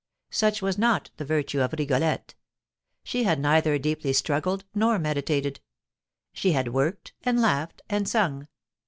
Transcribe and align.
Such 0.31 0.63
was 0.63 0.79
not 0.79 1.11
the 1.17 1.25
virtue 1.25 1.61
of 1.61 1.75
Rigolette. 1.77 2.33
She 3.03 3.21
had 3.23 3.39
neither 3.39 3.77
deeply 3.77 4.13
struggled 4.13 4.65
nor 4.73 4.97
meditated; 4.97 5.59
she 6.33 6.53
had 6.53 6.69
worked, 6.73 7.13
and 7.21 7.39
laughed, 7.39 7.83
and 7.87 8.09
sung. 8.09 8.47